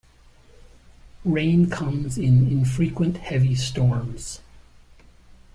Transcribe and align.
Rain 1.23 1.69
comes 1.69 2.17
in 2.17 2.47
infrequent 2.47 3.17
heavy 3.17 3.53
storms. 3.53 4.39